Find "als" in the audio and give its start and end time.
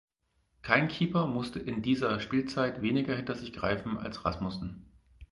3.99-4.25